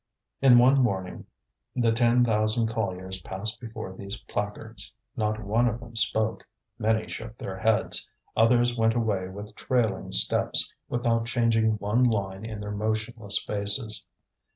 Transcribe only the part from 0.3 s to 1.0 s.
In one